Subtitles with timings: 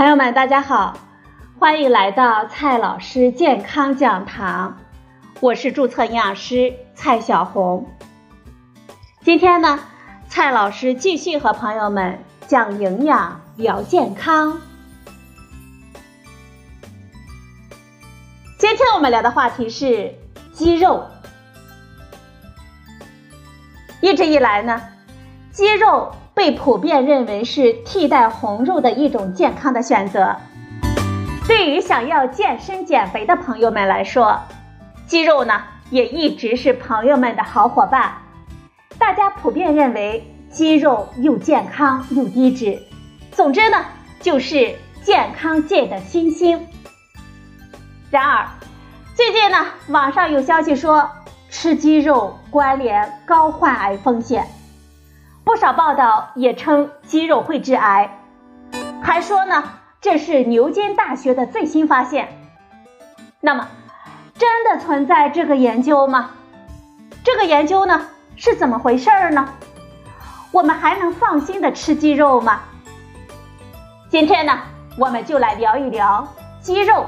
[0.00, 0.96] 朋友们，大家好，
[1.58, 4.78] 欢迎来到蔡老师健康讲堂，
[5.40, 7.86] 我是注册营养师蔡小红。
[9.20, 9.78] 今天呢，
[10.26, 14.62] 蔡老师继续和朋友们讲营养聊健康。
[18.56, 20.14] 今天我们聊的话题是
[20.54, 21.04] 鸡肉。
[24.00, 24.80] 一直以来呢，
[25.52, 26.10] 鸡肉。
[26.40, 30.34] 被普遍认为是替代红肉的一种健康的选择。
[31.46, 34.40] 对于想要健身减肥的朋友们来说，
[35.06, 38.14] 鸡肉呢也一直是朋友们的好伙伴。
[38.98, 42.80] 大家普遍认为鸡肉又健康又低脂，
[43.32, 43.84] 总之呢
[44.22, 46.66] 就是健康界的新星。
[48.10, 48.46] 然而，
[49.14, 51.06] 最近呢网上有消息说
[51.50, 54.46] 吃鸡肉关联高患癌风险。
[55.44, 58.18] 不少报道也称鸡肉会致癌，
[59.02, 59.64] 还说呢
[60.00, 62.28] 这是牛津大学的最新发现。
[63.40, 63.66] 那么，
[64.38, 66.30] 真的存在这个研究吗？
[67.24, 69.48] 这个研究呢是怎么回事儿呢？
[70.52, 72.60] 我们还能放心的吃鸡肉吗？
[74.08, 74.58] 今天呢，
[74.98, 76.26] 我们就来聊一聊
[76.60, 77.06] 鸡肉。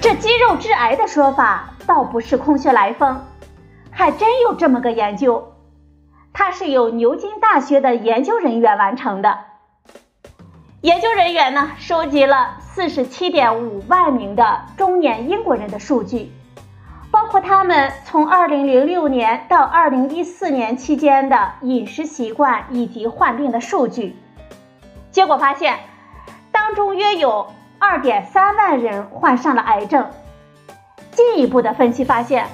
[0.00, 3.24] 这鸡肉致癌的说法倒不是空穴来风，
[3.90, 5.53] 还真有这么个研究。
[6.36, 9.38] 它是由牛津大学的研究人员完成的。
[10.80, 16.32] 研究人员呢，收集了四十七点五万名的中年英国人的数据，
[17.12, 24.16] 包括他们从二零零六年到二零一四年期间的饮食习惯以及患病的数据。
[25.12, 25.78] 结果发现，
[26.50, 27.46] 当中约有
[27.78, 30.10] 二点三万人患上了癌症。
[31.12, 32.48] 进一步的分析发现。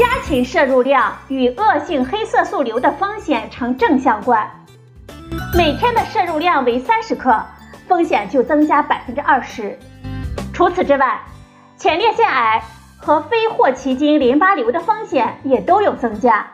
[0.00, 4.50] 家禽摄入量与恶性黑色素瘤的风险呈正相关，
[5.54, 7.38] 每天的摄入量为三十克，
[7.86, 9.78] 风险就增加百分之二十。
[10.54, 11.20] 除此之外，
[11.76, 12.62] 前列腺癌
[12.96, 16.46] 和非霍奇金淋巴瘤的风险也都有增加。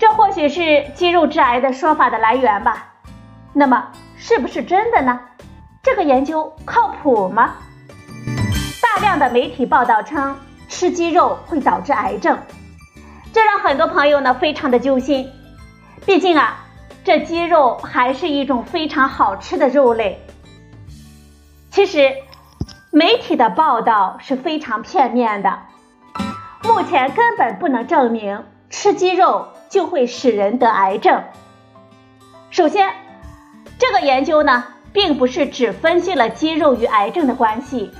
[0.00, 2.88] 这或许是肌肉致癌的说法的来源吧？
[3.52, 3.86] 那么
[4.16, 5.20] 是不是真的呢？
[5.84, 7.54] 这个研究靠谱吗？
[8.82, 10.36] 大量的媒体报道称。
[10.68, 12.38] 吃鸡肉会导致癌症，
[13.32, 15.28] 这让很多朋友呢非常的揪心。
[16.06, 16.64] 毕竟啊，
[17.02, 20.24] 这鸡肉还是一种非常好吃的肉类。
[21.70, 22.14] 其实，
[22.90, 25.58] 媒体的报道是非常片面的，
[26.64, 31.24] 目前根本不能证明吃鸡肉就会使人得癌症。
[32.50, 32.92] 首先，
[33.78, 37.90] 这个研究呢，并不是只分析了鸡肉与癌症的关系。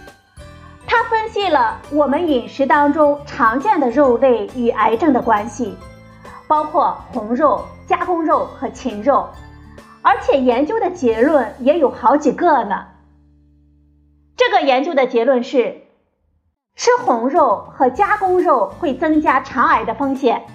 [0.90, 5.76] 他分析了我们饮食当中常见的肉类与癌症的关系，
[6.48, 9.28] 包括红肉、加工肉和禽肉，
[10.00, 12.86] 而且研究的结论也有好几个呢。
[14.34, 15.82] 这个研究的结论是，
[16.74, 20.46] 吃红肉和加工肉会增加肠癌的风险，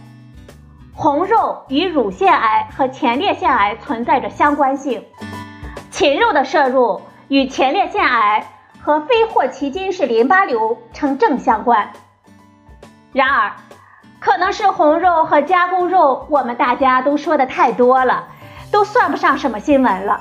[0.96, 5.06] 红肉与乳腺癌和前列腺癌存在着相关性，
[5.92, 8.50] 禽肉的摄入与前列腺癌。
[8.86, 11.90] 和非霍奇金氏淋巴瘤呈正相关。
[13.14, 13.54] 然而，
[14.20, 18.28] 可能是红肉和加工肉，我们大家都说的太多了，
[18.72, 20.20] 都算不上什么新闻了。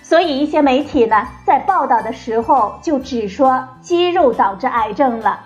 [0.00, 5.40] 所以一些媒体呢，在报道的时候就只说鸡肉导致癌症了。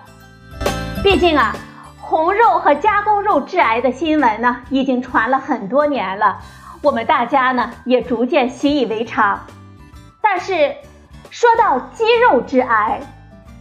[1.03, 1.55] 毕竟啊，
[1.99, 6.37] 红肉和加工肉致癌的新闻呢，已经传了很多年了，
[6.83, 9.39] 我们大家呢也逐渐习以为常。
[10.21, 10.75] 但是。
[11.33, 13.01] 说到鸡肉致癌，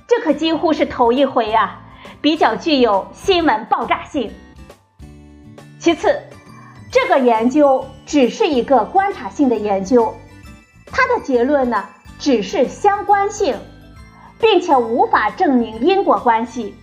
[0.06, 1.80] 这可几乎是头一回啊，
[2.20, 4.30] 比较具有新闻爆炸性。
[5.78, 6.20] 其次，
[6.90, 10.14] 这个研究只是一个观察性的研究，
[10.84, 11.82] 它的结论呢
[12.18, 13.56] 只是相关性，
[14.38, 16.74] 并且无法证明因果关系，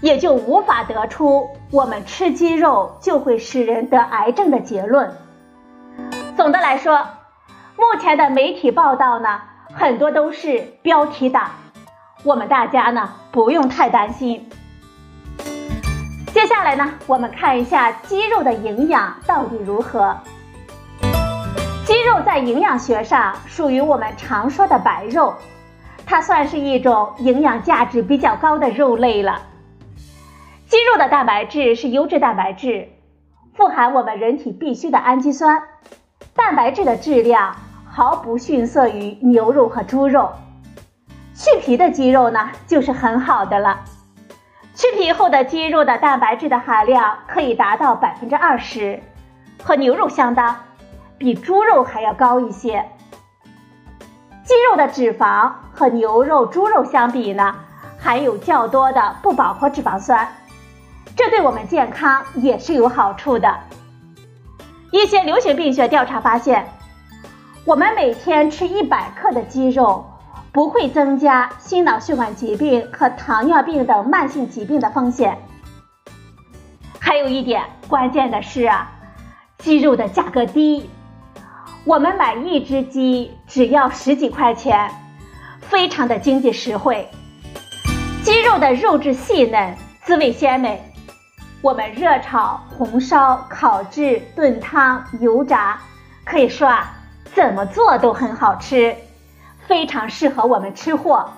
[0.00, 5.14] 也就无法得出我们吃鸡肉就会使人得癌症的结论。
[6.38, 7.06] 总的来说，
[7.76, 9.42] 目前的媒体报道呢。
[9.78, 11.50] 很多都是标题党，
[12.24, 14.48] 我们大家呢不用太担心。
[16.32, 20.16] 接下来呢，我们看一下鸡肉的营养到底如何。
[21.84, 25.34] 鸡肉在营养学上属于我们常说的白肉，
[26.06, 29.42] 它算是一种营养价值比较高的肉类了。
[30.68, 32.88] 鸡肉的蛋白质是优质蛋白质，
[33.54, 35.62] 富含我们人体必需的氨基酸，
[36.34, 37.56] 蛋白质的质量。
[37.96, 40.30] 毫不逊色于牛肉和猪肉，
[41.34, 43.80] 去皮的鸡肉呢就是很好的了。
[44.74, 49.02] 去皮后的鸡肉的蛋白质的含量可以达到百分之二十，
[49.62, 50.54] 和牛肉相当，
[51.16, 52.84] 比猪肉还要高一些。
[54.44, 57.54] 鸡肉的脂肪和牛肉、猪肉相比呢，
[57.98, 60.28] 含有较多的不饱和脂肪酸，
[61.16, 63.56] 这对我们健康也是有好处的。
[64.90, 66.68] 一些流行病学调查发现，
[67.66, 70.08] 我们每天吃一百克的鸡肉，
[70.52, 75.36] 不会增加心脑血管疾病和糖尿病等慢性疾病的风险。
[77.00, 78.92] 还有一点关键的是啊，
[79.58, 80.88] 鸡肉的价格低。
[81.84, 84.88] 我们买一只鸡只要十几块钱，
[85.60, 87.08] 非常的经济实惠。
[88.22, 90.80] 鸡肉的肉质细嫩，滋味鲜美。
[91.62, 95.80] 我们热炒、红烧、烤制、炖汤、油炸，
[96.24, 96.92] 可以说啊，
[97.36, 98.96] 怎么做都很好吃，
[99.68, 101.30] 非常适合我们吃货。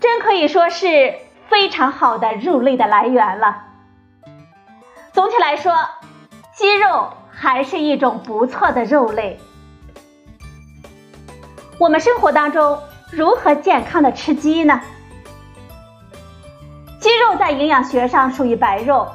[0.00, 1.14] 真可以说是
[1.48, 3.62] 非常好的肉类的来源了。
[5.12, 5.72] 总体来说，
[6.54, 7.14] 鸡肉。
[7.38, 9.38] 还是一种不错的肉类。
[11.78, 12.78] 我们生活当中
[13.12, 14.80] 如何健康的吃鸡呢？
[16.98, 19.06] 鸡肉在营养学上属于白肉，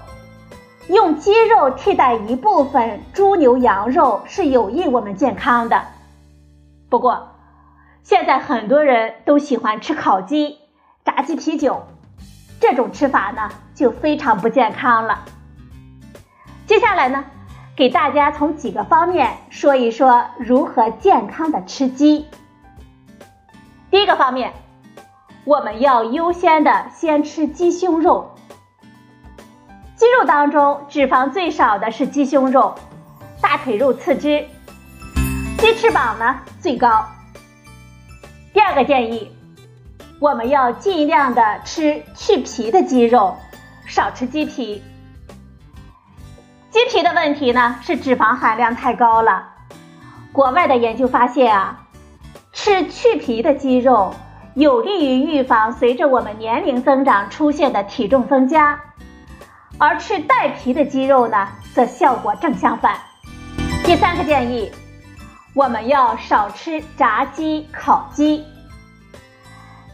[0.92, 5.86] 用鸡肉替代一部分猪牛羊肉是有益我们健康的。
[6.90, 7.30] 不过，
[8.04, 10.58] 现在很多人都喜欢吃烤鸡、
[11.06, 11.84] 炸鸡、啤酒，
[12.60, 15.20] 这种吃法呢就非常不健康了。
[16.68, 17.24] 接下来呢？
[17.78, 22.26] 给大家从几个方面说一说如何健康的吃鸡。
[23.90, 24.52] 第一个方面，
[25.46, 28.31] 我们要优先的先吃鸡胸肉。
[30.02, 32.74] 鸡肉当中脂肪最少的是鸡胸肉，
[33.40, 34.44] 大腿肉次之，
[35.60, 37.06] 鸡翅膀呢最高。
[38.52, 39.32] 第二个建议，
[40.20, 43.38] 我们要尽量的吃去皮的鸡肉，
[43.86, 44.82] 少吃鸡皮。
[46.72, 49.50] 鸡皮的问题呢，是脂肪含量太高了。
[50.32, 51.80] 国外的研究发现啊，
[52.52, 54.16] 吃去皮的鸡肉
[54.56, 58.82] 有利于预防随着我们年龄增长出现的体重增加，
[59.82, 63.00] 而吃带皮的鸡肉呢，则效果正相反。
[63.84, 64.72] 第三个建议，
[65.56, 68.46] 我们要少吃炸鸡、烤鸡。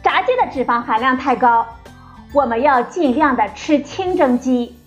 [0.02, 1.66] 炸鸡的脂肪含量太高，
[2.34, 4.78] 我们要尽量的吃清蒸鸡。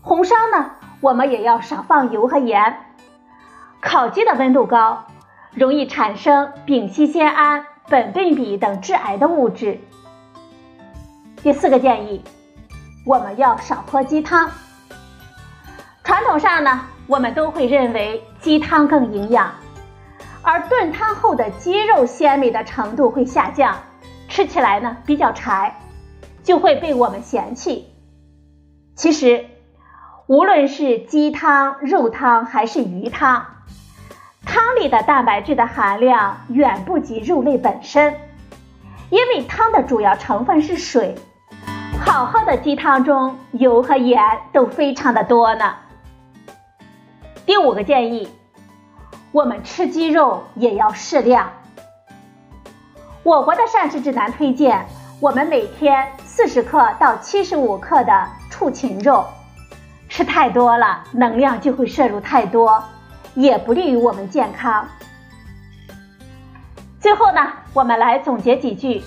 [0.00, 0.70] 红烧呢？
[1.02, 2.78] 我们也要少放油和盐。
[3.82, 5.04] 烤鸡的温度高，
[5.52, 9.78] 容易产生丙烯酰胺、苯并芘等致癌的物质。
[11.42, 12.24] 第四个建议，
[13.04, 14.50] 我们要少喝鸡汤。
[16.04, 19.52] 传统上呢，我们都会认为鸡汤更营养，
[20.42, 23.76] 而炖汤后的鸡肉鲜美的程度会下降，
[24.28, 25.80] 吃起来呢比较柴，
[26.42, 27.92] 就会被我们嫌弃。
[28.94, 29.46] 其实。
[30.26, 33.46] 无论是鸡汤、肉汤还是鱼汤，
[34.46, 38.14] 汤里的蛋白质的含量远不及肉类本身，
[39.10, 41.16] 因为汤的主要成分是水。
[42.04, 44.20] 好喝的鸡汤中油和盐
[44.52, 45.74] 都非常的多呢。
[47.46, 48.28] 第五个建议，
[49.32, 51.50] 我们吃鸡肉也要适量。
[53.22, 54.86] 我国的膳食指南推荐
[55.20, 59.24] 我们每天四十克到七十五克的畜禽肉。
[60.08, 62.82] 吃太多了，能量就会摄入太多，
[63.34, 64.84] 也不利于我们健康。
[66.98, 69.02] 最后呢，我们来总结几句：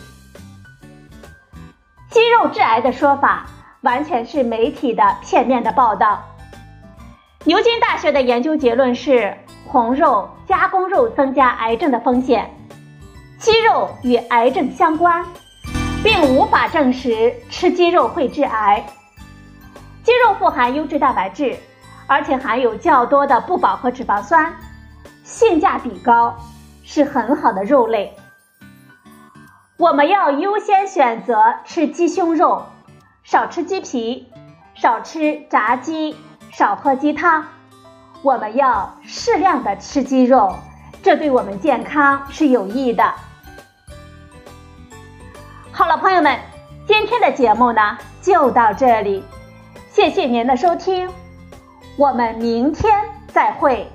[2.13, 3.43] 鸡肉致癌的说法
[3.81, 6.23] 完全是媒体的片面的报道。
[7.43, 12.47] 牛津大学的研究结论是，红肉、加工肉增加癌症的风险，
[13.39, 15.25] 鸡肉与癌症相关，
[16.03, 18.85] 并无法证实吃鸡肉会致癌。
[20.03, 21.57] 鸡肉富含优质蛋白质，
[22.05, 24.53] 而且含有较多的不饱和脂肪酸，
[25.23, 26.37] 性价比高，
[26.83, 28.15] 是很好的肉类。
[29.77, 32.63] 我们要优先选择吃鸡胸肉，
[33.23, 34.31] 少吃鸡皮，
[34.75, 36.15] 少吃炸鸡，
[36.51, 37.43] 少喝鸡汤。
[38.21, 40.53] 我们要适量的吃鸡肉，
[41.01, 43.03] 这对我们健康是有益的。
[45.71, 46.39] 好了，朋友们，
[46.87, 49.23] 今天的节目呢就到这里。
[49.89, 51.09] 谢谢您的收听，
[51.97, 52.93] 我们明天
[53.27, 53.91] 再会。